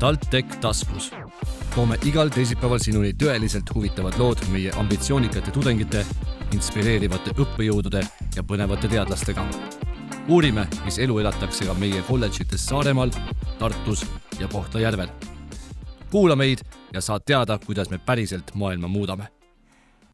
[0.00, 1.10] TalTech taskus.
[1.74, 6.06] toome igal teisipäeval sinuni tõeliselt huvitavad lood meie ambitsioonikate tudengite,
[6.56, 8.00] inspireerivate õppejõudude
[8.36, 9.44] ja põnevate teadlastega.
[10.28, 13.10] uurime, mis elu elatakse ka meie kolledžites Saaremaal,
[13.58, 14.06] Tartus
[14.38, 15.08] ja Kohtla-Järvel.
[16.10, 16.58] kuula meid
[16.94, 19.28] ja saad teada, kuidas me päriselt maailma muudame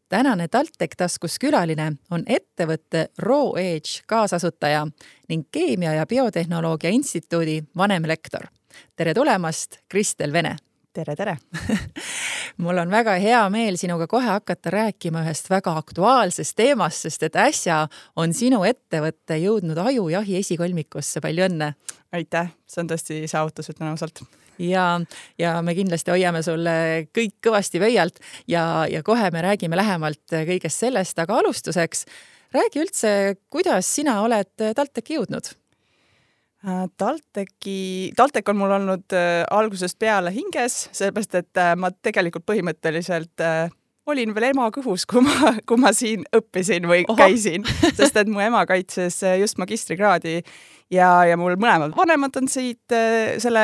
[0.09, 4.87] tänane TalTech taskus külaline on ettevõtte Raw Edge kaasasutaja
[5.29, 8.56] ning Keemia ja Biotehnoloogia Instituudi vanemlektor.
[8.95, 10.55] Tere tulemast, Kristel Vene!
[10.97, 11.35] tere, tere
[12.63, 17.37] mul on väga hea meel sinuga kohe hakata rääkima ühest väga aktuaalsest teemast, sest et
[17.37, 17.83] äsja
[18.17, 21.73] on sinu ettevõte jõudnud ajujahi esikolmikusse, palju õnne!
[22.17, 24.23] aitäh, see on tõesti saavutus, ütlen ausalt
[24.59, 24.85] ja,
[25.39, 26.77] ja me kindlasti hoiame sulle
[27.15, 28.19] kõik kõvasti pöialt
[28.49, 32.05] ja, ja kohe me räägime lähemalt kõigest sellest, aga alustuseks
[32.55, 33.11] räägi üldse,
[33.53, 35.53] kuidas sina oled TalTechi jõudnud?
[36.67, 42.43] Äh, TalTechi, TalTech on mul olnud äh, algusest peale hinges, sellepärast et äh, ma tegelikult
[42.49, 43.43] põhimõtteliselt
[44.07, 47.15] olin veel ema kõhus, kui ma, kui ma siin õppisin või Oho.
[47.15, 47.63] käisin,
[47.95, 50.41] sest et mu ema kaitses just magistrikraadi
[50.91, 52.97] ja, ja mul mõlemad vanemad on siit
[53.43, 53.63] selle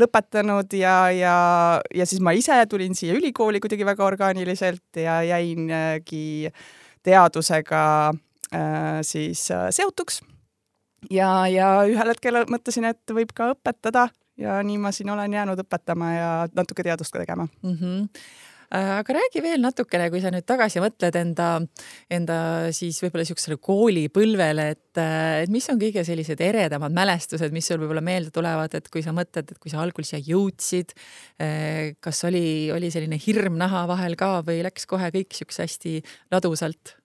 [0.00, 1.36] lõpetanud ja, ja,
[1.94, 6.50] ja siis ma ise tulin siia ülikooli kuidagi väga orgaaniliselt ja jäingi
[7.06, 7.84] teadusega
[9.06, 9.46] siis
[9.78, 10.22] seotuks.
[11.10, 14.08] Ja, ja ühel hetkel mõtlesin, et võib ka õpetada
[14.40, 17.76] ja nii ma siin olen jäänud õpetama ja natuke teadust ka tegema mm.
[17.76, 18.08] -hmm
[18.72, 21.48] Äh, aga räägi veel natukene, kui sa nüüd tagasi mõtled enda,
[22.12, 22.36] enda
[22.72, 25.00] siis võib-olla niisugusele koolipõlvele, et,
[25.42, 29.12] et mis on kõige sellised eredamad mälestused, mis sul võib-olla meelde tulevad, et kui sa
[29.12, 30.96] mõtled, et kui sa algul siia jõudsid,
[31.44, 35.98] äh, kas oli, oli selline hirm naha vahel ka või läks kohe kõik niisuguse hästi
[36.32, 36.96] ladusalt?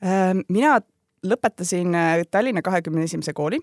[0.00, 0.78] Äh, mina
[1.28, 1.96] lõpetasin
[2.30, 3.60] Tallinna kahekümne esimese kooli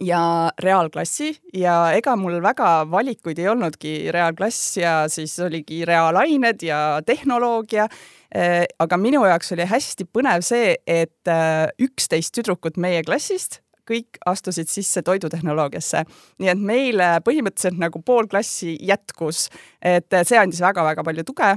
[0.00, 7.00] ja reaalklassi ja ega mul väga valikuid ei olnudki, reaalklass ja siis oligi reaalained ja
[7.06, 7.88] tehnoloogia.
[8.34, 13.60] Eh, aga minu jaoks oli hästi põnev see, et eh, üksteist tüdrukut meie klassist
[13.90, 16.04] kõik astusid sisse toidutehnoloogiasse.
[16.42, 19.48] nii et meile põhimõtteliselt nagu pool klassi jätkus,
[19.82, 21.50] et see andis väga-väga palju tuge.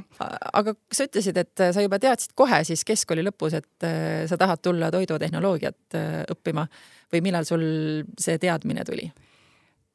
[0.54, 4.62] aga sa ütlesid, et sa juba teadsid kohe siis keskkooli lõpus, et eh, sa tahad
[4.64, 6.00] tulla toidutehnoloogiat
[6.34, 6.68] õppima
[7.14, 7.64] või millal sul
[8.20, 9.12] see teadmine tuli?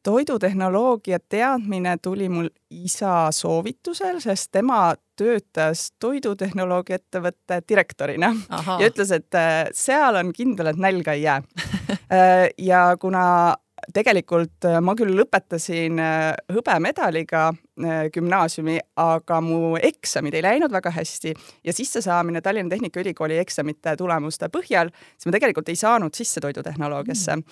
[0.03, 8.79] Toidutehnoloogia teadmine tuli mul isa soovitusel, sest tema töötas toidutehnoloogia ettevõtte direktorina Aha.
[8.83, 11.43] ja ütles, et äh, seal on kindel, et nälga ei jää
[11.93, 13.57] äh, ja kuna
[13.95, 20.93] tegelikult äh, ma küll lõpetasin äh, hõbemedaliga äh, gümnaasiumi, aga mu eksamid ei läinud väga
[20.95, 21.35] hästi
[21.67, 27.47] ja sissesaamine Tallinna Tehnikaülikooli eksamite tulemuste põhjal, siis ma tegelikult ei saanud sisse toidutehnoloogiasse mm..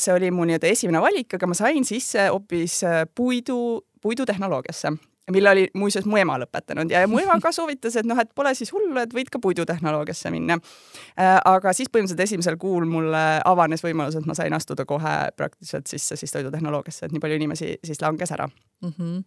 [0.00, 2.80] see oli mu nii-öelda esimene valik, aga ma sain sisse hoopis
[3.14, 3.60] puidu,
[4.02, 4.96] puidutehnoloogiasse
[5.34, 8.52] mille oli muuseas mu ema lõpetanud ja mu ema ka soovitas, et noh, et pole
[8.58, 10.58] siis hullu, et võid ka puidutehnoloogiasse minna.
[11.18, 15.90] Äh, aga siis põhimõtteliselt esimesel kuul mulle avanes võimalus, et ma sain astuda kohe praktiliselt
[15.90, 18.92] sisse siis toidutehnoloogiasse, et nii palju inimesi siis langes ära mm.
[18.92, 19.24] -hmm.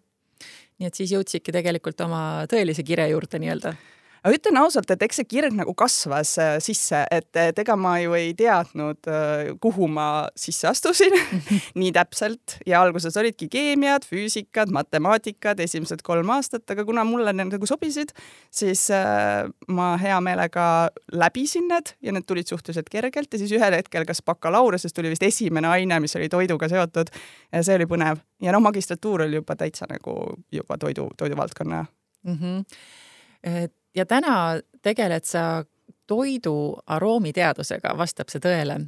[0.79, 3.75] nii et siis jõudsidki tegelikult oma tõelise kire juurde nii-öelda
[4.23, 8.15] aga ütlen ausalt, et eks see kirg nagu kasvas äh, sisse, et ega ma ju
[8.15, 10.07] ei teadnud, äh, kuhu ma
[10.39, 11.15] sisse astusin
[11.79, 17.51] nii täpselt ja alguses olidki keemiad, füüsikad, matemaatikad esimesed kolm aastat, aga kuna mulle need
[17.51, 18.15] nagu sobisid,
[18.53, 20.67] siis äh, ma hea meelega
[21.11, 25.27] läbisin need ja need tulid suhteliselt kergelt ja siis ühel hetkel, kas bakalaureusest tuli vist
[25.27, 27.11] esimene aine, mis oli toiduga seotud
[27.51, 30.17] ja see oli põnev ja noh, magistratuur oli juba täitsa nagu
[30.51, 31.85] juba toidu, toiduvaldkonna
[32.23, 32.37] mm.
[32.39, 32.65] -hmm.
[33.43, 35.63] et ja täna tegeled sa
[36.07, 38.79] toidu aroomiteadusega, vastab see tõele?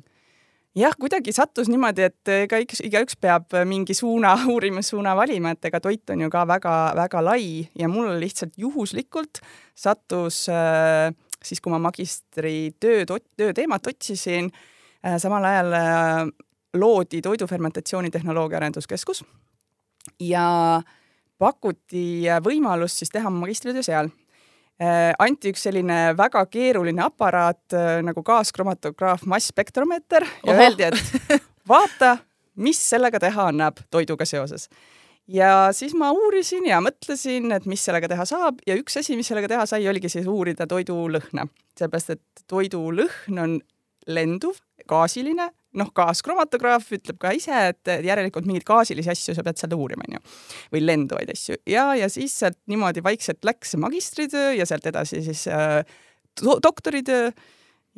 [0.76, 5.80] jah, kuidagi sattus niimoodi, et ega üks, igaüks peab mingi suuna, uurimissuuna valima, et ega
[5.80, 7.46] toit on ju ka väga-väga lai
[7.80, 9.40] ja mul lihtsalt juhuslikult
[9.76, 14.52] sattus äh, siis, kui ma magistritööd, tööteemat otsisin,
[15.06, 16.20] äh, samal ajal äh,
[16.76, 19.24] loodi toidufermentatsiooni tehnoloogia arenduskeskus
[20.20, 20.82] ja
[21.40, 24.12] pakuti võimalust siis teha magistritöö seal
[25.20, 32.18] anti üks selline väga keeruline aparaat äh, nagu gaaskhromatograaf massspektromeeter ja öeldi, et vaata,
[32.60, 34.68] mis sellega teha annab toiduga seoses.
[35.28, 39.32] ja siis ma uurisin ja mõtlesin, et mis sellega teha saab ja üks asi, mis
[39.32, 41.48] sellega teha sai, oligi siis uurida toidu lõhna,
[41.80, 43.60] sellepärast et toidu lõhn on
[44.08, 49.76] lenduv, gaasiline noh, gaaskhromatograaf ütleb ka ise, et järelikult mingeid gaasilisi asju sa pead seal
[49.78, 50.22] uurima, onju.
[50.74, 55.48] või lenduvaid asju ja, ja siis sealt niimoodi vaikselt läks magistritöö ja sealt edasi siis
[55.52, 55.82] äh,
[56.42, 57.30] doktoritöö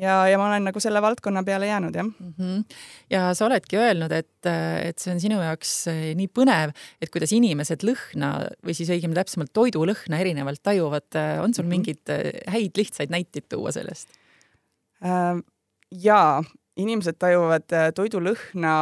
[0.01, 2.33] ja, ja ma olen nagu selle valdkonna peale jäänud, jah mm.
[2.37, 2.77] -hmm.
[3.09, 4.49] ja sa oledki öelnud, et,
[4.83, 8.31] et see on sinu jaoks eh, nii põnev, et kuidas inimesed lõhna
[8.65, 11.09] või siis õigemini täpsemalt toidu lõhna erinevalt tajuvad.
[11.41, 11.69] on sul mm -hmm.
[11.69, 14.09] mingeid eh, häid lihtsaid näiteid tuua sellest
[15.03, 15.41] äh,?
[15.91, 16.43] jaa,
[16.77, 18.73] inimesed tajuvad toidu lõhna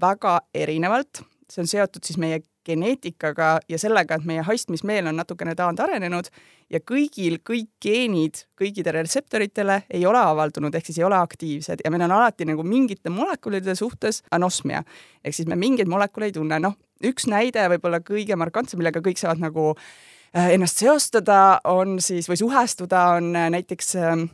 [0.00, 5.54] väga erinevalt, see on seotud siis meie geneetikaga ja sellega, et meie haistmismeel on natukene
[5.58, 6.28] taandarenenud
[6.70, 11.82] ja kõigil kõik geenid kõigidele retseptoritele ei ole avaldunud, ehk siis ei ole aktiivsed.
[11.84, 14.84] Ja meil on alati nagu mingite molekulide suhtes anosmia.
[15.24, 19.20] Ehk siis me mingeid molekule ei tunne, noh, üks näide võib-olla kõige markantsem, millega kõik
[19.20, 24.26] saavad nagu äh, ennast seostada, on siis või suhestuda, on äh, näiteks äh,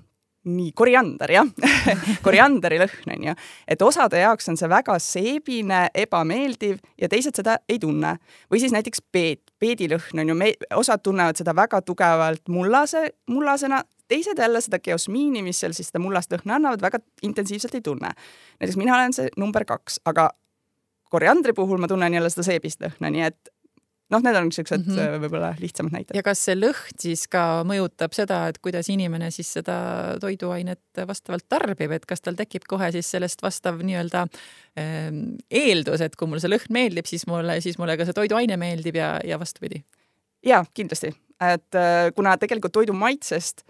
[0.47, 1.49] nii, koriander jah
[2.27, 3.35] korianderi lõhn on ju,
[3.69, 8.17] et osade jaoks on see väga seebine, ebameeldiv ja teised seda ei tunne.
[8.53, 13.83] või siis näiteks peet, peedilõhn on ju, me, osad tunnevad seda väga tugevalt mullase, mullasena,
[14.09, 18.13] teised jälle seda geosmiini, mis seal siis seda mullast lõhna annavad, väga intensiivselt ei tunne.
[18.61, 20.31] näiteks mina olen see number kaks, aga
[21.11, 23.53] koriandri puhul ma tunnen jälle seda seebist lõhna, nii et
[24.13, 25.21] noh, need on niisugused mm -hmm.
[25.25, 26.17] võib-olla lihtsamad näited.
[26.17, 29.79] ja kas see lõhn siis ka mõjutab seda, et kuidas inimene siis seda
[30.23, 34.27] toiduainet vastavalt tarbib, et kas tal tekib kohe siis sellest vastav nii-öelda
[34.79, 35.11] äh,
[35.51, 38.97] eeldus, et kui mulle see lõhn meeldib, siis mulle, siis mulle ka see toiduaine meeldib
[38.97, 39.83] ja, ja vastupidi?
[40.47, 43.65] ja kindlasti, et äh, kuna tegelikult toidu maitsest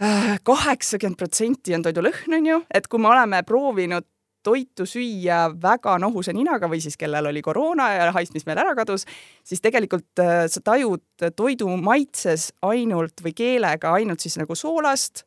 [0.00, 4.06] äh, kaheksakümmend protsenti on toidu lõhn, on ju, et kui me oleme proovinud
[4.42, 9.06] toitu süüa väga nohuse ninaga või siis kellel oli koroona ja haistmismeel ära kadus,
[9.44, 15.24] siis tegelikult äh, sa tajud toidu maitses ainult või keelega ainult siis nagu soolast,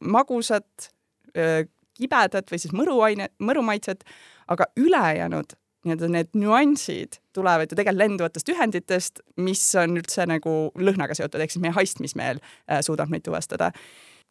[0.00, 0.90] magusat,
[1.36, 1.64] äh,
[1.94, 4.02] kibedat või siis mõruaine, mõrumaitset,
[4.50, 11.16] aga ülejäänud nii-öelda need nüansid tulevad ju tegelikult lenduvatest ühenditest, mis on üldse nagu lõhnaga
[11.18, 13.72] seotud, ehk siis meie haistmismeel äh, suudab neid tuvastada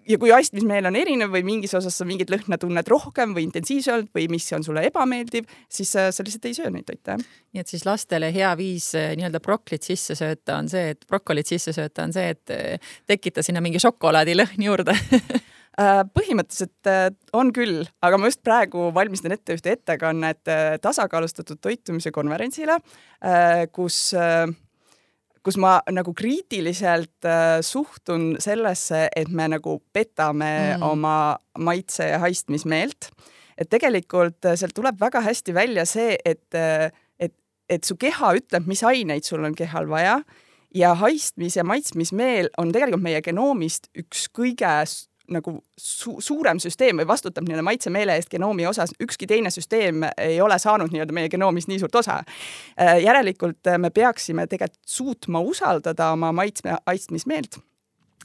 [0.08, 4.12] ja kui astmismeel on erinev või mingis osas sa mingit lõhna tunned rohkem või intensiivsemalt
[4.16, 7.18] või mis on sulle ebameeldiv, siis sa lihtsalt ei söö neid toite.
[7.54, 11.48] nii et siis lastele hea viis eh, nii-öelda brokkolit sisse sööta on see, et brokolit
[11.48, 15.42] sisse sööta on see, et tekita sinna mingi šokolaadilõhn juurde äh,
[15.74, 16.90] põhimõtteliselt
[17.34, 20.52] on küll, aga ma just praegu valmistan ette ühte ettekannet
[20.84, 22.76] tasakaalustatud toitumise konverentsile,
[23.74, 24.12] kus
[25.44, 30.86] kus ma nagu kriitiliselt äh, suhtun sellesse, et me nagu petame mm.
[30.88, 31.16] oma
[31.60, 33.12] maitse ja haistmismeelt.
[33.58, 36.90] et tegelikult äh, sealt tuleb väga hästi välja see, et, äh,
[37.20, 37.36] et,
[37.70, 40.22] et su keha ütleb, mis aineid sul on kehal vaja
[40.74, 44.72] ja haistmis- ja maitsmismeel on tegelikult meie genoomist üks kõige
[45.32, 50.42] nagu su suurem süsteem või vastutab nii-öelda maitsemeele eest genoomi osas, ükski teine süsteem ei
[50.42, 52.20] ole saanud nii-öelda meie genoomist nii suurt osa.
[52.76, 57.60] Äh, järelikult äh, me peaksime tegelikult suutma usaldada oma maitsme, haistmismeelt.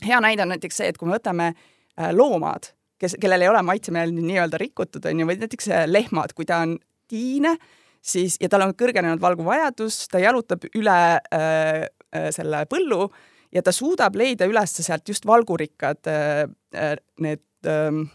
[0.07, 3.63] hea näide on näiteks see, et kui me võtame äh, loomad, kes, kellel ei ole
[3.63, 6.79] maitsemeel nii-öelda rikutud, on ju, või näiteks lehmad, kui ta on
[7.09, 7.57] tiine,
[8.03, 11.87] siis, ja tal on kõrgenenud valguvajadus, ta jalutab üle äh,
[12.35, 13.07] selle põllu
[13.55, 18.09] ja ta suudab leida üles sealt just valgurikkad äh, äh, need ähm,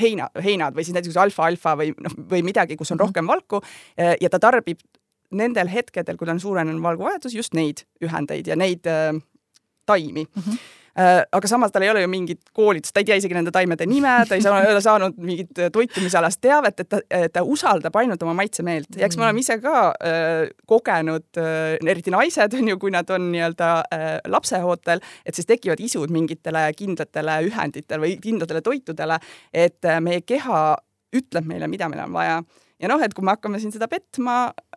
[0.00, 3.06] heina, heinad või siis näiteks alfa-alfa või noh, või midagi, kus on -hmm.
[3.06, 3.62] rohkem valku
[3.98, 4.80] äh, ja ta tarbib
[5.30, 8.86] nendel hetkedel, kui tal on suurenenud valguvajadus, just neid ühendeid ja neid
[9.86, 10.42] taimi mm.
[10.42, 13.86] -hmm aga samas tal ei ole ju mingit koolitust, ta ei tea isegi nende taimede
[13.86, 17.00] nime, ta ei saa, ole saanud mingit toitumisalast teavet, et ta,
[17.34, 18.98] ta usaldab ainult oma maitsemeelt.
[18.98, 23.10] Ja eks me oleme ise ka äh, kogenud äh,, eriti naised on ju, kui nad
[23.14, 29.20] on nii-öelda äh, lapseootel, et siis tekivad isud mingitele kindlatele ühenditele või kindlatele toitudele,
[29.54, 30.62] et äh, meie keha
[31.14, 32.40] ütleb meile, mida meil on vaja.
[32.78, 34.67] Ja noh, et kui me hakkame siin seda petma Äh,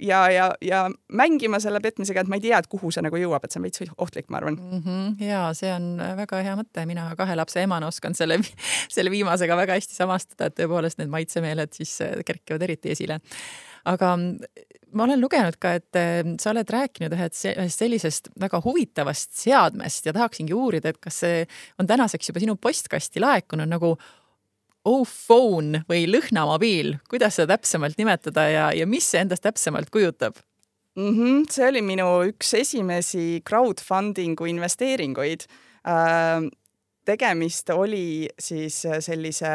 [0.00, 0.80] ja, ja, ja
[1.12, 3.66] mängima selle petmisega, et ma ei tea, et kuhu see nagu jõuab, et see on
[3.68, 4.80] veits ohtlik, ma arvan mm.
[4.82, 5.28] -hmm.
[5.28, 8.40] ja see on väga hea mõte, mina kahe lapse emana oskan selle,
[8.94, 13.20] selle viimasega väga hästi samastada, et tõepoolest need maitsemeeled siis äh, kerkivad eriti esile.
[13.84, 14.16] aga
[14.94, 17.46] ma olen lugenud ka, et äh, sa oled rääkinud ühest
[17.78, 21.46] sellisest väga huvitavast seadmest ja tahaksingi uurida, et kas see
[21.78, 23.94] on tänaseks juba sinu postkasti laekunud nagu
[24.84, 30.36] O-phone või lõhnamobiil, kuidas seda täpsemalt nimetada ja, ja mis see endast täpsemalt kujutab?
[30.96, 31.12] mm.
[31.16, 35.46] -hmm, see oli minu üks esimesi crowdfunding'u investeeringuid
[35.88, 36.50] äh,.
[37.04, 39.50] tegemist oli siis sellise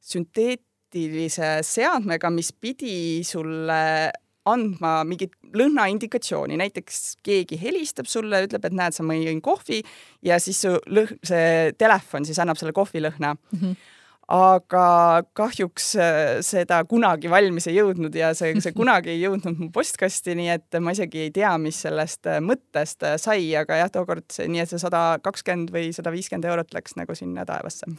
[0.00, 4.10] sünteetilise seadmega, mis pidi sulle
[4.48, 9.82] andma mingit lõhnaindikatsiooni, näiteks keegi helistab sulle, ütleb, et näed, sa ma jõin kohvi
[10.24, 13.58] ja siis su lõhn, see telefon siis annab selle kohvilõhna mm.
[13.58, 13.98] -hmm
[14.30, 19.70] aga kahjuks äh, seda kunagi valmis ei jõudnud ja see, see kunagi ei jõudnud mu
[19.74, 23.90] postkasti, nii et ma isegi ei tea, mis sellest äh, mõttest äh, sai, aga jah,
[23.90, 27.90] tookord see, nii et see sada kakskümmend või sada viiskümmend eurot läks nagu sinna taevasse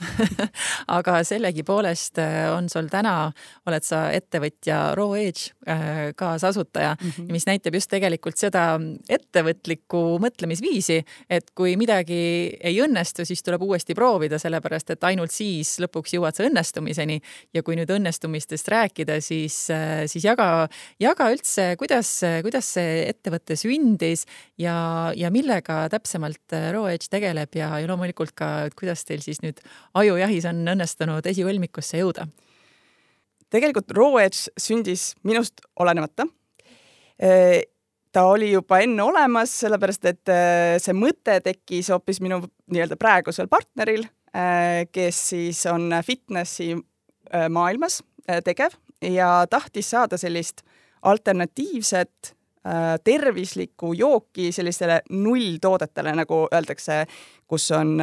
[1.00, 2.22] aga sellegipoolest
[2.56, 3.16] on sul täna,
[3.68, 5.52] oled sa ettevõtja Raw Edge
[6.16, 7.32] kaasasutaja mm, -hmm.
[7.36, 13.96] mis näitab just tegelikult seda ettevõtlikku mõtlemisviisi, et kui midagi ei õnnestu, siis tuleb uuesti
[13.98, 17.18] proovida, sellepärast et ainult siis lõpuks jõuab jõuad sa õnnestumiseni
[17.56, 19.58] ja kui nüüd õnnestumistest rääkida, siis,
[20.12, 20.68] siis jaga,
[21.02, 22.14] jaga üldse, kuidas,
[22.46, 24.28] kuidas see ettevõte sündis
[24.62, 24.76] ja,
[25.18, 29.60] ja millega täpsemalt Raw Edge tegeleb ja, ja loomulikult ka, et kuidas teil siis nüüd
[29.98, 32.30] ajujahis on õnnestunud esivõlmikusse jõuda?
[33.52, 36.24] tegelikult Raw Edge sündis minust olenemata
[37.20, 37.60] äh,
[38.12, 40.32] ta oli juba enne olemas, sellepärast et
[40.84, 44.04] see mõte tekkis hoopis minu nii-öelda praegusel partneril,
[44.92, 50.62] kes siis on fitnessi äh, maailmas äh, tegev ja tahtis saada sellist
[51.02, 52.36] alternatiivset
[53.04, 57.08] tervislikku jooki sellistele nulltoodetele, nagu öeldakse,
[57.50, 57.96] kus on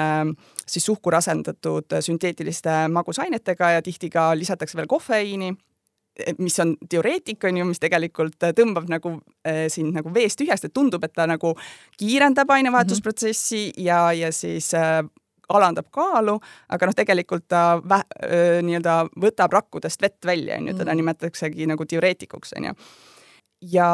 [0.66, 5.52] siis suhkur asendatud sünteetiliste magusainetega ja tihti ka lisatakse veel kofeiini
[6.38, 9.14] mis on teoreetik, on ju, mis tegelikult tõmbab nagu
[9.47, 11.54] äh, sind nagu veest tühjast, et tundub, et ta nagu
[11.99, 13.85] kiirendab ainevahetusprotsessi mm -hmm.
[13.87, 15.04] ja, ja siis äh,
[15.49, 16.38] alandab kaalu,
[16.69, 21.00] aga noh, tegelikult ta nii-öelda võtab rakkudest vett välja, on ju, teda mm.
[21.02, 22.75] nimetataksegi nagu diureetikuks, on ju.
[23.75, 23.88] ja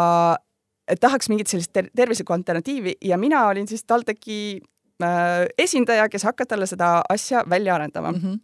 [1.00, 4.60] tahaks mingit sellist ter tervislikku alternatiivi ja mina olin siis TalTechi
[5.02, 8.18] äh, esindaja, kes hakkas talle seda asja välja arendama mm.
[8.18, 8.40] -hmm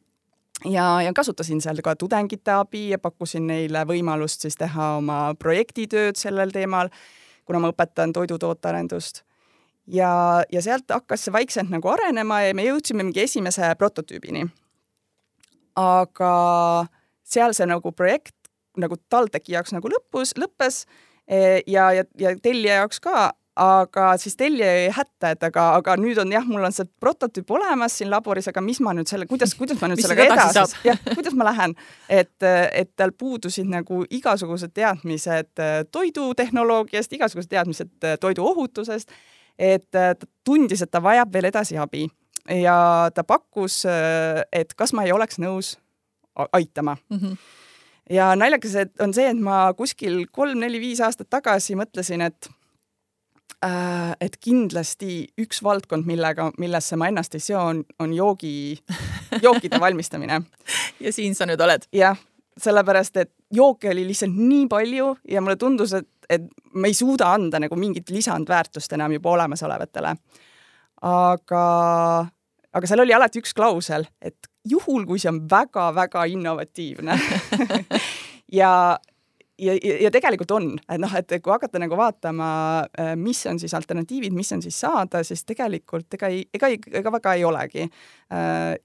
[0.65, 6.17] ja, ja kasutasin seal ka tudengite abi ja pakkusin neile võimalust siis teha oma projektitööd
[6.17, 6.89] sellel teemal,
[7.45, 9.23] kuna ma õpetan toidutootearendust
[9.87, 14.47] ja, ja sealt hakkas see vaikselt nagu arenema ja me jõudsime mingi esimese prototüübini.
[15.81, 16.33] aga
[17.25, 18.35] seal see nagu projekt
[18.81, 20.85] nagu TalTechi jaoks nagu lõpus, lõppes
[21.27, 25.97] e, ja, ja, ja tellija jaoks ka, aga siis tellija jäi hätta, et aga, aga
[26.01, 29.27] nüüd on jah, mul on see prototüüp olemas siin laboris, aga mis ma nüüd selle,
[29.31, 31.75] kuidas, kuidas ma nüüd sellega edasi, jah, kuidas ma lähen,
[32.09, 39.13] et, et tal puudusid nagu igasugused teadmised toidutehnoloogiast, igasugused teadmised toiduohutusest
[39.61, 42.07] et äh, ta tundis, et ta vajab veel edasi abi
[42.49, 45.77] ja ta pakkus, äh, et kas ma ei oleks nõus
[46.53, 47.19] aitama mm.
[47.19, 47.37] -hmm.
[48.11, 52.49] ja naljakas on see, et ma kuskil kolm-neli-viis aastat tagasi mõtlesin, et
[53.65, 58.79] äh, et kindlasti üks valdkond, millega, millesse ma ennast ei seo, on, on joogi,
[59.43, 60.43] jookide valmistamine
[61.05, 61.85] ja siin sa nüüd oled.
[61.93, 62.17] jah,
[62.59, 67.33] sellepärast et jooke oli lihtsalt nii palju ja mulle tundus, et et me ei suuda
[67.35, 70.15] anda nagu mingit lisandväärtust enam juba olemasolevatele.
[71.03, 71.65] aga,
[72.73, 77.17] aga seal oli alati üks klausel, et juhul, kui see on väga-väga innovatiivne
[78.61, 78.73] ja,
[79.59, 82.51] ja, ja tegelikult on, et noh, et kui hakata nagu vaatama,
[83.01, 87.15] äh, mis on siis alternatiivid, mis on siis saada, siis tegelikult ega ei, ega, ega
[87.17, 88.77] väga ei olegi äh,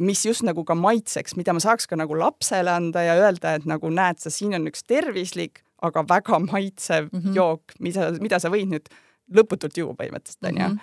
[0.00, 3.68] mis just nagu ka maitseks, mida ma saaks ka nagu lapsele anda ja öelda, et
[3.68, 7.34] nagu näed sa, siin on üks tervislik, aga väga maitsev mm -hmm.
[7.36, 8.88] jook, mida, mida sa võid nüüd
[9.34, 10.78] lõputult juua põhimõtteliselt, onju mhm.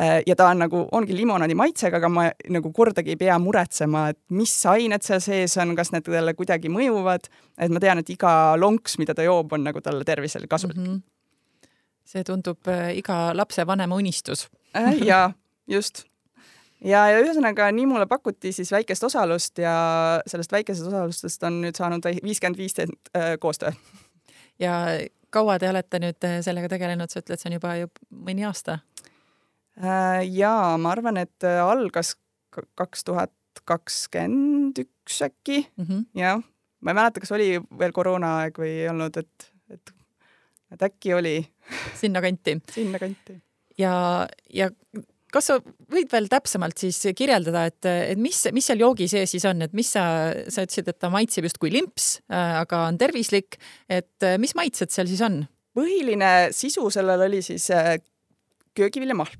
[0.00, 4.08] äh, ja ta on nagu, ongi limonaadi maitsega, aga ma nagu kordagi ei pea muretsema,
[4.08, 8.10] et mis ained seal sees on, kas need talle kuidagi mõjuvad, et ma tean, et
[8.10, 10.86] iga lonks, mida ta joob, on nagu talle tervisele kasulik mm.
[10.86, 11.00] -hmm.
[12.04, 15.32] see tundub äh, iga lapsevanema unistus äh, jaa,
[15.66, 16.07] just
[16.84, 19.76] ja, ja ühesõnaga nii mulle pakuti siis väikest osalust ja
[20.26, 22.76] sellest väikesest osalustest on nüüd saanud viiskümmend viis
[23.40, 23.72] koostöö
[24.58, 24.98] ja
[25.30, 28.80] kaua te olete nüüd äh, sellega tegelenud, sa ütled, see on juba, juba mõni aasta?
[29.78, 32.16] Äh, jaa, ma arvan, et äh, algas
[32.78, 33.34] kaks tuhat
[33.68, 36.06] kakskümmend üks äkki mm -hmm.
[36.18, 36.42] jah,
[36.80, 39.92] ma ei mäleta, kas oli veel koroonaaeg või ei olnud, et, et,
[40.72, 41.36] et äkki oli.
[42.00, 42.58] sinnakanti.
[42.72, 43.40] sinnakanti.
[43.78, 44.70] ja, ja
[45.32, 45.58] kas sa
[45.92, 49.74] võid veel täpsemalt siis kirjeldada, et, et mis, mis seal joogi sees siis on, et
[49.76, 50.04] mis sa,
[50.48, 53.58] sa ütlesid, et ta maitseb justkui limps, äh, aga on tervislik,
[53.90, 55.42] et äh, mis maitsed seal siis on?
[55.78, 57.98] põhiline sisu sellel oli siis äh,
[58.78, 59.30] köögiviljamahl,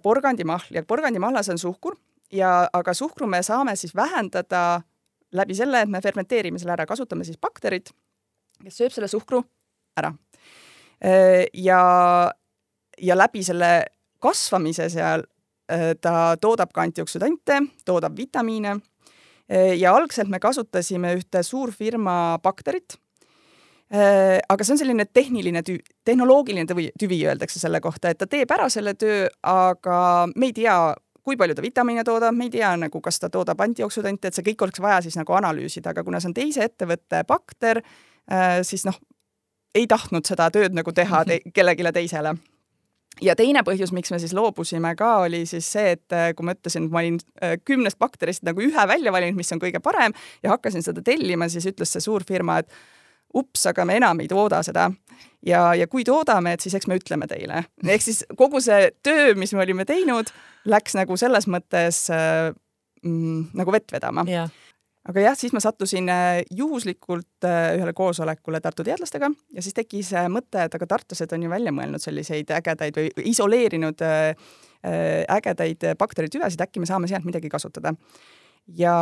[0.00, 1.98] porgandimahl ja porgandimahlas on suhkur
[2.32, 4.80] ja, aga suhkru me saame siis vähendada
[5.36, 7.90] läbi selle, et me fermenteerime selle ära, kasutame siis bakterit,
[8.62, 9.42] kes sööb selle suhkru
[10.00, 10.14] ära.
[11.52, 11.82] ja,
[12.96, 13.74] ja läbi selle
[14.24, 15.24] kasvamise seal
[15.70, 22.98] äh, ta toodab ka antioksüdante, toodab vitamiine äh, ja algselt me kasutasime ühte suurfirma bakterit.
[23.94, 28.28] Äh, aga see on selline tehniline tüvi, tehnoloogiline tüvi, tüvi öeldakse selle kohta, et ta
[28.30, 29.98] teeb ära selle töö, aga
[30.34, 30.78] me ei tea,
[31.24, 34.46] kui palju ta vitamiine toodab, me ei tea nagu, kas ta toodab antioksüdante, et see
[34.48, 37.82] kõik oleks vaja siis nagu analüüsida, aga kuna see on teise ettevõtte bakter,
[38.64, 38.96] siis noh,
[39.76, 42.34] ei tahtnud seda tööd nagu teha te kellelegi teisele
[43.22, 46.54] ja teine põhjus, miks me siis loobusime ka, oli siis see, et äh, kui ma
[46.56, 50.14] ütlesin, et ma olin äh, kümnest bakterist nagu ühe välja valinud, mis on kõige parem
[50.42, 52.72] ja hakkasin seda tellima, siis ütles see suur firma, et
[53.34, 54.90] ups, aga me enam ei tooda seda.
[55.46, 57.64] ja, ja kui toodame, et siis eks me ütleme teile.
[57.86, 60.30] ehk siis kogu see töö, mis me olime teinud,
[60.64, 62.52] läks nagu selles mõttes äh,
[63.02, 64.50] mm, nagu vett vedama yeah
[65.08, 70.12] aga jah, siis ma sattusin äh, juhuslikult äh, ühele koosolekule Tartu teadlastega ja siis tekkis
[70.16, 74.06] äh, mõte, et aga tartlased on ju välja mõelnud selliseid ägedaid või isoleerinud
[74.84, 77.94] ägedaid bakteritüvesid, äkki me saame sealt midagi kasutada.
[78.68, 78.96] ja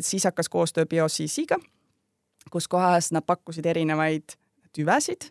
[0.00, 1.58] siis hakkas koostöö BioCC-ga,
[2.50, 4.38] kus kohas nad pakkusid erinevaid
[4.72, 5.30] tüvesid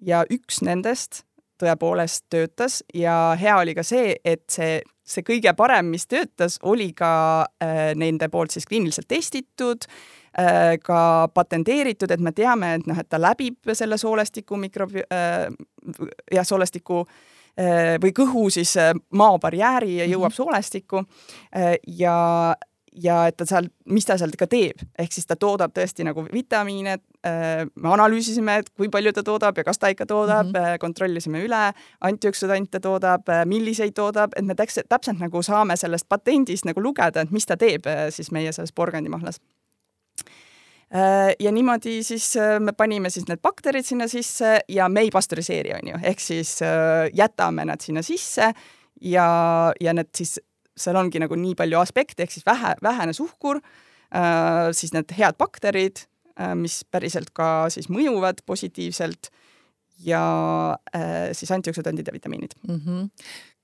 [0.00, 1.25] ja üks nendest
[1.58, 6.90] tõepoolest töötas ja hea oli ka see, et see see kõige parem, mis töötas, oli
[6.96, 12.98] ka äh, nende poolt siis kliiniliselt testitud äh,, ka patenteeritud, et me teame, et noh,
[12.98, 15.46] et ta läbib selle soolestiku mikrobi- äh,,
[16.32, 20.42] jah, soolestiku äh, või kõhu siis äh, maobarjääri ja jõuab mm -hmm.
[20.42, 21.04] soolestikku
[21.56, 22.16] äh, ja
[23.02, 26.24] ja et ta seal, mis ta seal ka teeb, ehk siis ta toodab tõesti nagu
[26.32, 26.96] vitamiine.
[27.26, 30.78] Äh, me analüüsisime, et kui palju ta toodab ja kas ta ikka toodab mm, -hmm.
[30.82, 36.64] kontrollisime üle, antioksüdante toodab, äh, milliseid toodab, et me täpselt, täpselt nagu saame sellest patendist
[36.64, 39.40] nagu lugeda, et mis ta teeb siis meie selles porgandimahlas
[41.38, 45.88] ja niimoodi siis me panime siis need bakterid sinna sisse ja me ei pastöriseeri, on
[45.88, 46.60] ju, ehk siis
[47.12, 48.52] jätame nad sinna sisse
[49.00, 49.26] ja,
[49.80, 50.38] ja need siis
[50.76, 55.38] seal ongi nagu nii palju aspekte, ehk siis vähe, vähene suhkur äh,, siis need head
[55.40, 56.04] bakterid
[56.36, 59.30] äh,, mis päriselt ka siis mõjuvad positiivselt
[60.04, 60.22] ja
[60.96, 62.80] äh, siis antioksüdandid ja vitamiinid mm.
[62.80, 63.08] -hmm.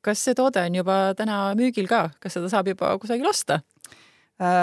[0.01, 3.61] kas see toode on juba täna müügil ka, kas seda saab juba kusagil osta?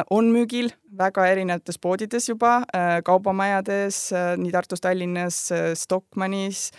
[0.09, 2.63] On müügil väga erinevates poodides juba,
[3.05, 5.37] kaubamajades, nii Tartus, Tallinnas,
[5.73, 6.71] Stockmannis,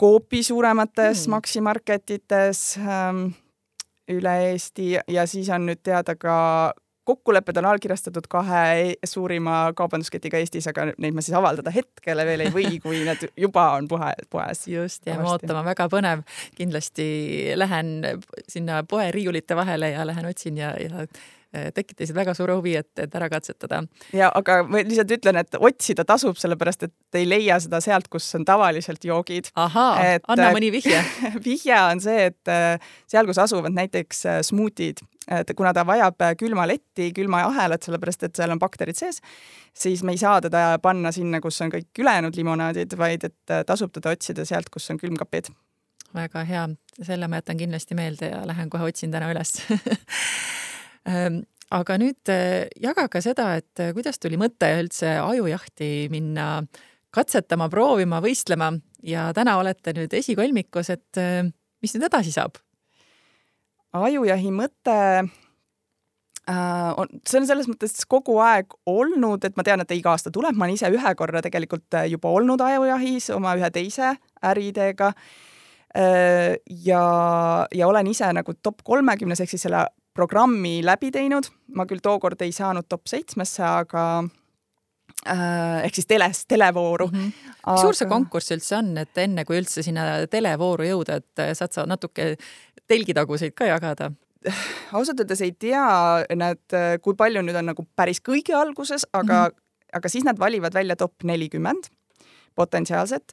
[0.00, 1.30] Coopi suuremates mm.
[1.30, 3.28] maksimarketites ähm,
[4.12, 6.36] üle Eesti ja siis on nüüd teada ka
[7.08, 12.44] kokkulepped on allkirjastatud kahe e-, suurima kaubandusketiga Eestis, aga neid ma siis avaldada hetkel veel
[12.44, 14.66] ei või, kui need juba on poe, poes.
[14.68, 16.26] just, jääme ootama, väga põnev.
[16.58, 17.08] kindlasti
[17.56, 17.94] lähen
[18.48, 21.06] sinna poe riiulite vahele ja lähen otsin ja, ja
[21.74, 23.80] tekitasid väga suure huvi, et, et ära katsetada.
[24.12, 28.26] ja aga ma lihtsalt ütlen, et otsida tasub, sellepärast et ei leia seda sealt, kus
[28.36, 29.48] on tavaliselt joogid.
[29.56, 31.00] ahaa, anna mõni vihje
[31.48, 36.20] vihje on see, et äh, seal, kus asuvad näiteks äh, smuutid, et kuna ta vajab
[36.40, 39.22] külma letti, külma ahelat, sellepärast et seal on bakterid sees,
[39.76, 43.92] siis me ei saa teda panna sinna, kus on kõik ülejäänud limonaadid, vaid et tasub
[43.96, 45.52] teda otsida sealt, kus on külmkapid
[46.14, 46.62] väga hea,
[47.04, 49.58] selle ma jätan kindlasti meelde ja lähen kohe otsin täna üles
[51.74, 56.62] aga nüüd eh, jaga ka seda, et eh, kuidas tuli mõte üldse ajujahti minna
[57.14, 58.72] katsetama, proovima, võistlema
[59.06, 61.44] ja täna olete nüüd esikolmikus, et eh,
[61.82, 62.60] mis nüüd edasi saab?
[63.98, 64.94] ajujahi mõte
[65.24, 70.12] äh, on, see on selles mõttes kogu aeg olnud, et ma tean, et ta iga
[70.12, 74.12] aasta tuleb, ma olen ise ühe korra tegelikult juba olnud ajujahis oma ühe teise
[74.44, 75.08] äriideega
[75.96, 76.60] äh,.
[76.84, 77.02] ja,
[77.72, 79.86] ja olen ise nagu top kolmekümnes ehk siis selle
[80.18, 81.46] programmi läbi teinud,
[81.78, 84.04] ma küll tookord ei saanud top seitsmesse, aga
[85.30, 87.18] äh, ehk siis teles, televooru mm.
[87.18, 87.52] -hmm.
[87.62, 87.80] Aga...
[87.82, 91.84] suur see konkurss üldse on, et enne kui üldse sinna televooru jõuda, et saad sa
[91.86, 92.32] natuke
[92.90, 94.10] telgitaguseid ka jagada?
[94.98, 95.84] ausalt öeldes ei tea,
[96.38, 99.98] nad, kui palju nüüd on nagu päris kõige alguses, aga mm, -hmm.
[100.00, 101.92] aga siis nad valivad välja top nelikümmend
[102.54, 103.32] potentsiaalset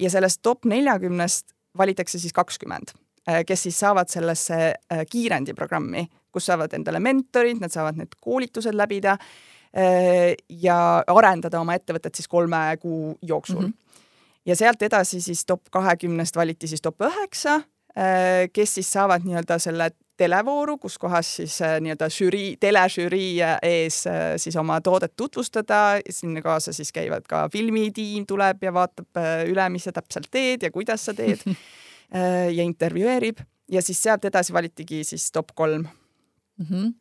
[0.00, 3.07] ja sellest top neljakümnest valitakse siis kakskümmend Äh,
[3.46, 4.58] kes siis saavad sellesse
[4.92, 11.76] äh, kiirendiprogrammi, kus saavad endale mentorid, nad saavad need koolitused läbida äh, ja arendada oma
[11.78, 13.72] ettevõtet siis kolme kuu jooksul mm.
[13.72, 14.04] -hmm.
[14.46, 17.60] ja sealt edasi siis top kahekümnest valiti siis top üheksa,
[18.52, 24.04] kes siis saavad nii-öelda selle televooru, kus kohas siis nii-öelda žürii, teležürii ees
[24.36, 29.18] siis oma toodet tutvustada, sinna kaasa siis käivad ka filmitiim tuleb ja vaatab
[29.50, 31.54] üle, mis sa täpselt teed ja kuidas sa teed Äh,
[32.12, 33.42] ja intervjueerib.
[33.68, 35.84] Ja siis sealt edasi valitigi siis top kolm.
[36.58, 36.66] Mm.
[36.70, 36.94] -hmm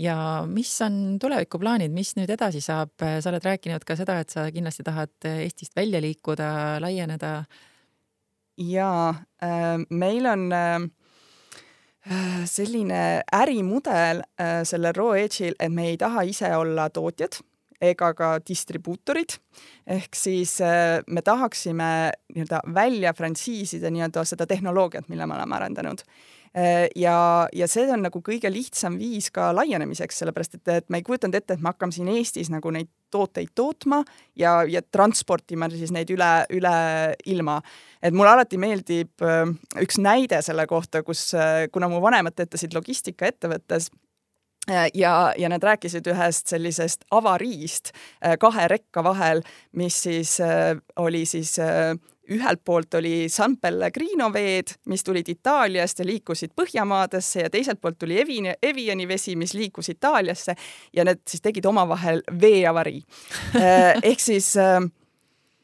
[0.00, 4.46] ja mis on tulevikuplaanid, mis nüüd edasi saab, sa oled rääkinud ka seda, et sa
[4.52, 7.44] kindlasti tahad Eestist välja liikuda, laieneda.
[8.56, 10.80] ja äh, meil on äh,
[12.44, 14.22] selline ärimudel
[14.64, 17.40] sellel Raw Edge'il, et me ei taha ise olla tootjad
[17.80, 19.38] ega ka distribuutorid.
[19.86, 26.04] ehk siis äh, me tahaksime nii-öelda välja frantsiisida nii-öelda seda tehnoloogiat, mille me oleme arendanud.
[26.56, 31.00] Äh, ja, ja see on nagu kõige lihtsam viis ka laienemiseks, sellepärast et, et me
[31.00, 34.02] ei kujutanud ette, et me hakkame siin Eestis nagu neid tooteid tootma
[34.38, 36.74] ja, ja transportima siis neid üle, üle
[37.32, 37.60] ilma.
[38.02, 39.46] et mulle alati meeldib äh,
[39.82, 41.30] üks näide selle kohta, kus,
[41.72, 43.90] kuna mu vanemad töötasid logistikaettevõttes
[44.94, 47.92] ja, ja nad rääkisid ühest sellisest avariist
[48.40, 50.38] kahe rekka vahel, mis siis
[50.96, 51.58] oli siis
[52.30, 57.98] ühelt poolt oli San Pellegrino veed, mis tulid Itaaliast ja liikusid Põhjamaadesse ja teiselt poolt
[57.98, 60.54] tuli Eviani, Eviani vesi, mis liikus Itaaliasse
[60.96, 63.02] ja need siis tegid omavahel veeavarii.
[63.58, 64.78] Äh, ehk siis äh,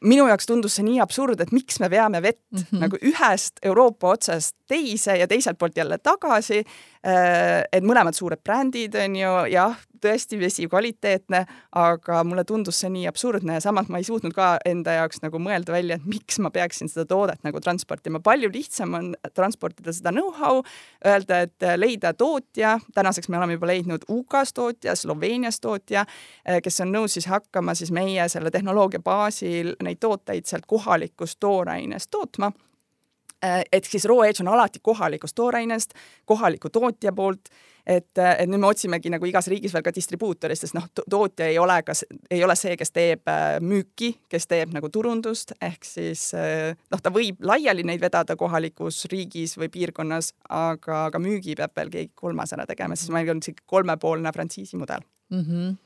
[0.03, 2.83] minu jaoks tundus see nii absurd, et miks me veame vett mm -hmm.
[2.83, 6.63] nagu ühest Euroopa otsast teise ja teiselt poolt jälle tagasi.
[7.07, 11.39] Äh, et mõlemad suured brändid on ju, jah, tõesti vesi kvaliteetne,
[11.79, 15.39] aga mulle tundus see nii absurdne ja samas ma ei suutnud ka enda jaoks nagu
[15.39, 18.19] mõelda välja, et miks ma peaksin seda toodet nagu transportima.
[18.19, 20.61] palju lihtsam on transportida seda know-how,
[21.05, 26.03] öelda, et leida tootja, tänaseks me oleme juba leidnud UK-s tootja, Sloveenias tootja,
[26.43, 31.39] äh, kes on nõus siis hakkama siis meie selle tehnoloogia baasil neid tooteid sealt kohalikust
[31.39, 32.76] toorainest tootma Äh,
[33.43, 35.93] et siis raw edge on alati kohalikust toorainest,
[36.25, 37.51] kohaliku tootja poolt,
[37.85, 41.59] et, et nüüd me otsimegi nagu igas riigis veel ka distribuutorist, sest noh, tootja ei
[41.61, 46.29] ole kas, ei ole see, kes teeb äh, müüki, kes teeb nagu turundust, ehk siis
[46.37, 51.75] äh, noh, ta võib laiali neid vedada kohalikus riigis või piirkonnas, aga, aga müügi peab
[51.77, 55.45] veel keegi kolmas ära tegema, siis meil on sihuke kolmepoolne frantsiisi mudel mm.
[55.45, 55.77] -hmm.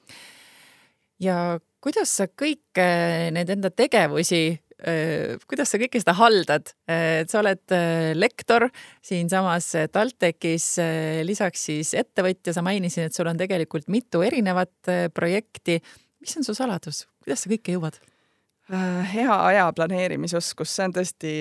[1.28, 1.38] ja
[1.82, 2.90] kuidas sa kõiki
[3.36, 8.66] neid enda tegevusi Äh, kuidas sa kõike seda haldad, et sa oled äh, lektor
[9.06, 15.82] siinsamas TalTechis, äh, lisaks siis ettevõtja, sa mainisid, et sul on tegelikult mitu erinevat projekti.
[16.22, 18.02] mis on su saladus, kuidas sa kõike jõuad?
[18.72, 21.32] hea aja planeerimisoskus, see on tõesti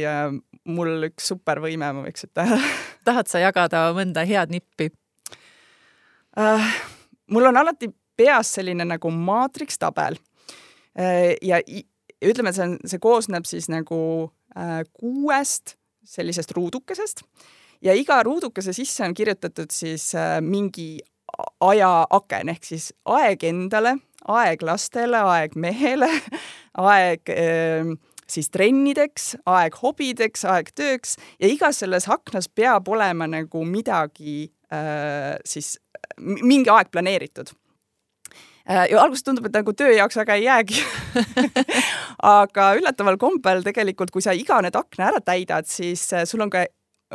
[0.66, 2.57] mul üks supervõime, ma võiks ütelda
[3.07, 4.88] tahad sa jagada mõnda head nippi?
[7.31, 10.18] mul on alati peas selline nagu maatrikstabel
[11.46, 11.61] ja
[12.21, 14.01] ja ütleme, et see on, see koosneb siis nagu
[14.57, 17.25] äh, kuuest sellisest ruudukesest.
[17.85, 20.99] Ja iga ruudukese sisse on kirjutatud siis äh, mingi
[21.65, 23.97] ajaaken ehk siis aeg endale,
[24.29, 26.11] aeg lastele, aeg mehele,
[26.93, 27.93] aeg äh,
[28.31, 31.17] siis trennideks, aeg hobideks, aeg tööks.
[31.41, 35.79] Ja igas selles aknas peab olema nagu midagi äh, siis
[36.21, 37.55] mingi aeg planeeritud
[38.71, 40.83] ja alguses tundub, et nagu töö jaoks väga ei jäägi.
[42.41, 46.53] Aga üllataval kombel tegelikult, kui sa iga need akna ära täidad, siis äh, sul on
[46.53, 46.65] ka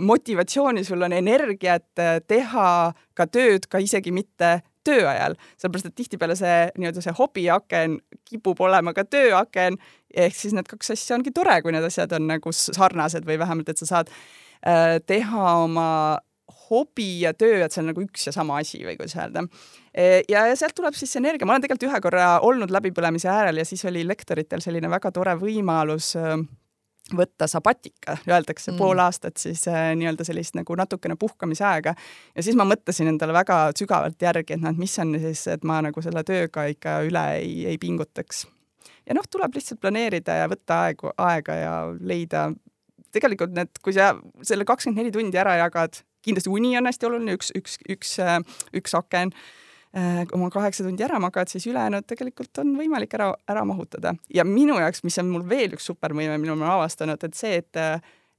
[0.01, 2.69] motivatsiooni, sul on energiat äh, teha
[3.15, 8.59] ka tööd ka isegi mitte töö ajal, sellepärast et tihtipeale see nii-öelda see hobiaken kipub
[8.61, 9.79] olema ka tööaken,
[10.13, 13.71] ehk siis need kaks asja ongi tore, kui need asjad on nagu sarnased või vähemalt,
[13.71, 15.89] et sa saad äh, teha oma
[16.69, 19.45] hobi ja töö, et see on nagu üks ja sama asi või kuidas öelda.
[19.93, 23.31] E, ja, ja sealt tuleb siis see energia, ma olen tegelikult ühe korra olnud läbipõlemise
[23.31, 26.37] äärel ja siis oli lektoritel selline väga tore võimalus äh,
[27.13, 28.77] võtta sabatika, öeldakse mm.
[28.81, 31.93] pool aastat siis äh, nii-öelda sellist nagu natukene puhkamise aega.
[32.35, 35.63] ja siis ma mõtlesin endale väga sügavalt järgi, et noh, et mis on siis, et
[35.63, 38.47] ma nagu selle tööga ikka üle ei, ei pingutaks.
[39.05, 42.49] ja noh, tuleb lihtsalt planeerida ja võtta aegu, aega ja leida
[43.15, 47.37] tegelikult need, kui sa selle kakskümmend neli tundi ära jagad kindlasti uni on hästi oluline,
[47.37, 48.39] üks, üks, üks, äh,
[48.75, 53.31] üks aken äh, kui oma kaheksa tundi ära magad, siis ülejäänud tegelikult on võimalik ära,
[53.51, 54.15] ära mahutada.
[54.33, 57.61] ja minu jaoks, mis on mul veel üks supervõime, mille ma olen avastanud, et see,
[57.61, 57.81] et,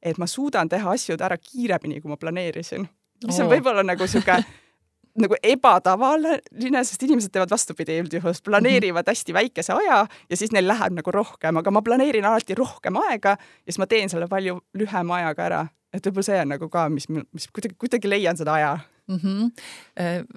[0.02, 2.86] et ma suudan teha asju ära kiiremini, kui ma planeerisin.
[3.26, 4.40] mis on võib-olla nagu sihuke
[5.22, 10.96] nagu ebatavaline, sest inimesed teevad vastupidi üldjuhul, planeerivad hästi väikese aja ja siis neil läheb
[10.98, 15.22] nagu rohkem, aga ma planeerin alati rohkem aega ja siis ma teen selle palju lühema
[15.22, 15.62] ajaga ära
[15.96, 18.76] et võib-olla see on nagu ka, mis, mis kuidagi, kuidagi leian seda aja
[19.08, 19.16] mm.
[19.16, 19.50] -hmm.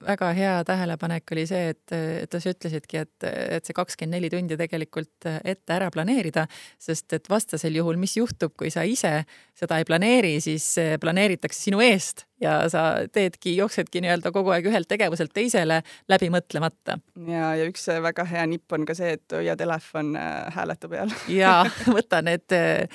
[0.08, 4.58] väga hea tähelepanek oli see, et, et sa ütlesidki, et, et see kakskümmend neli tundi
[4.58, 6.48] tegelikult ette ära planeerida,
[6.80, 9.24] sest et vastasel juhul, mis juhtub, kui sa ise
[9.58, 14.88] seda ei planeeri, siis planeeritakse sinu eest ja sa teedki, jooksedki nii-öelda kogu aeg ühelt
[14.88, 17.00] tegevuselt teisele läbi mõtlemata.
[17.28, 21.12] ja, ja üks väga hea nipp on ka see, et hoia telefon äh, hääletu peal
[21.28, 21.65] ja
[21.98, 22.88] võta need äh,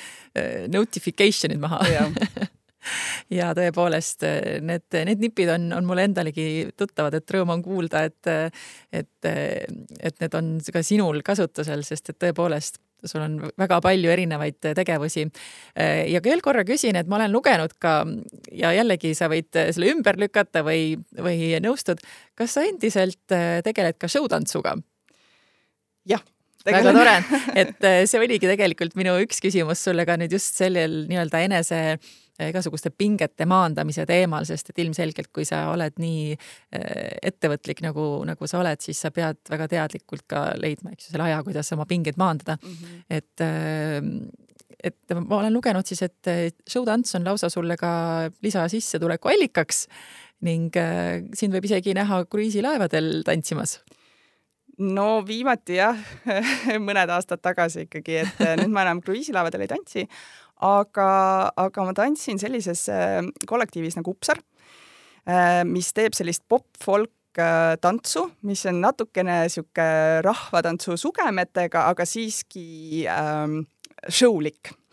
[0.68, 1.82] notification'id maha
[3.34, 4.24] ja tõepoolest
[4.64, 8.32] need, need nipid on, on mulle endalegi tuttavad, et rõõm on kuulda, et,
[8.94, 14.58] et, et need on ka sinul kasutusel, sest et tõepoolest sul on väga palju erinevaid
[14.76, 15.26] tegevusi.
[16.08, 17.98] ja veel korra küsin, et ma olen lugenud ka
[18.52, 22.00] ja jällegi sa võid selle ümber lükata või, või nõustud,
[22.34, 24.78] kas sa endiselt tegeled ka showtantsuga?
[26.08, 26.24] jah
[26.64, 27.14] väga tore,
[27.60, 31.80] et see oligi tegelikult minu üks küsimus sulle ka nüüd just sellel nii-öelda enese
[32.42, 36.34] igasuguste pingete maandamise teemal, sest et ilmselgelt, kui sa oled nii
[37.30, 41.28] ettevõtlik nagu, nagu sa oled, siis sa pead väga teadlikult ka leidma, eks ju, selle
[41.28, 42.74] aja, kuidas oma pingeid maandada mm.
[42.74, 43.04] -hmm.
[43.08, 43.46] et
[44.84, 49.86] et ma olen lugenud siis, et showtants on lausa sulle ka lisasissetuleku allikaks
[50.44, 50.74] ning
[51.34, 53.78] sind võib isegi näha kruiisilaevadel tantsimas
[54.78, 55.98] no viimati jah
[56.86, 60.06] mõned aastad tagasi ikkagi, et nüüd ma enam kruiisilaevadel ei tantsi,
[60.62, 61.08] aga,
[61.56, 64.40] aga ma tantsin sellises äh, kollektiivis nagu Upsar,
[65.64, 67.38] mis teeb sellist pop-folk
[67.80, 69.86] tantsu, mis on natukene sihuke
[70.22, 73.62] rahvatantsu sugemetega, aga siiski ähm,
[74.08, 74.68] show'lik.
[74.68, 74.83] Äh,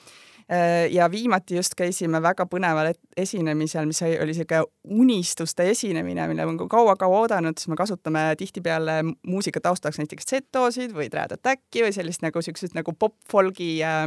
[0.91, 7.21] ja viimati just käisime väga põneval esinemisel, mis oli niisugune unistuste esinemine, mille ma kaua-kaua
[7.23, 12.43] oodanud, siis me kasutame tihtipeale muusika taustaks näiteks Z-doosid või Trad Attacki või sellist nagu
[12.43, 14.01] siukseid nagu pop-folgi äh,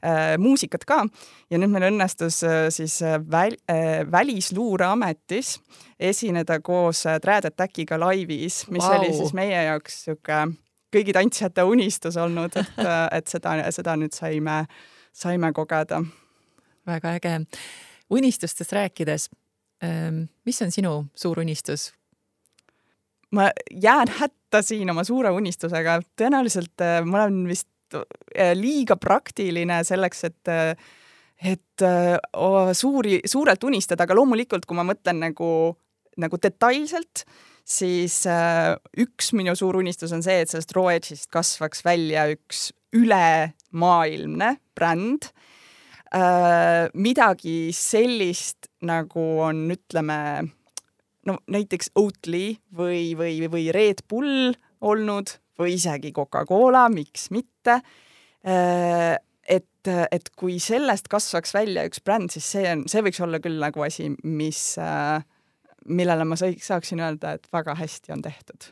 [0.00, 1.02] äh, muusikat ka.
[1.50, 5.58] ja nüüd meil õnnestus äh, siis äh, väl, äh, Välisluureametis
[6.00, 8.96] esineda koos Trad Attackiga laivis, mis wow.
[8.96, 10.40] oli siis meie jaoks sihuke
[10.92, 12.82] kõigi tantsijate unistus olnud, et,
[13.18, 16.02] et seda, seda nüüd saime äh, saime kogeda.
[16.86, 17.46] väga äge.
[18.10, 19.30] unistustest rääkides,
[19.84, 21.92] ähm, mis on sinu suur unistus?
[23.32, 29.82] ma jään hätta siin oma suure unistusega, tõenäoliselt äh, ma olen vist äh, liiga praktiline
[29.84, 30.76] selleks, et äh,
[31.42, 31.82] et
[32.78, 35.46] suuri, suurelt unistada, aga loomulikult, kui ma mõtlen nagu,
[36.20, 37.24] nagu detailselt,
[37.64, 42.70] siis äh, üks minu suur unistus on see, et sellest raw edge'ist kasvaks välja üks
[42.92, 45.30] ülemaailmne bränd
[46.14, 46.88] äh,.
[46.94, 50.18] midagi sellist, nagu on, ütleme,
[51.28, 57.78] no näiteks Oatly või, või, või Red Bull olnud või isegi Coca-Cola, miks mitte
[58.44, 59.16] äh,.
[59.48, 63.62] et, et kui sellest kasvaks välja üks bränd, siis see on, see võiks olla küll
[63.62, 65.22] nagu asi, mis äh,
[65.88, 68.70] millele ma saaksin öelda, et väga hästi on tehtud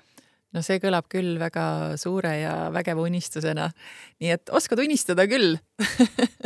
[0.54, 3.70] no see kõlab küll väga suure ja vägeva unistusena.
[4.20, 5.56] nii et oskad unistada küll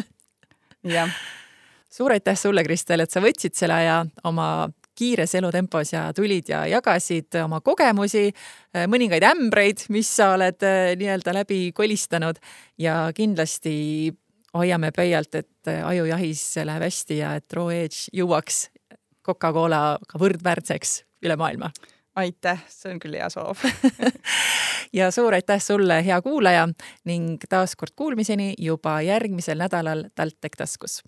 [0.96, 1.12] jah.
[1.90, 6.60] suur aitäh sulle, Kristel, et sa võtsid selle aja oma kiires elutempos ja tulid ja
[6.70, 8.28] jagasid oma kogemusi,
[8.86, 12.38] mõningaid ämbreid, mis sa oled eh, nii-öelda läbi kolistanud
[12.78, 14.12] ja kindlasti
[14.54, 18.68] hoiame pöialt, et ajujahis läheb hästi ja et Raw Edge jõuaks
[19.24, 21.72] Coca-Colaga võrdväärseks üle maailma
[22.16, 23.62] aitäh, see on küll hea soov
[24.98, 26.68] ja suur aitäh sulle, hea kuulaja
[27.08, 31.02] ning taaskord kuulmiseni juba järgmisel nädalal TalTech taskus.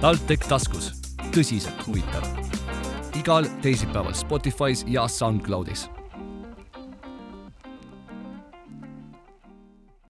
[0.00, 0.92] TalTech taskus,
[1.32, 2.28] tõsiselt huvitav.
[3.16, 5.88] igal teisipäeval Spotify's ja SoundCloudis